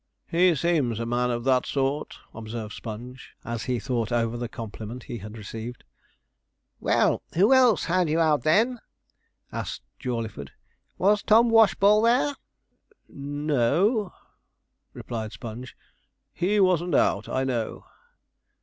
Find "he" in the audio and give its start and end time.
0.25-0.55, 3.65-3.77, 5.03-5.19, 16.33-16.59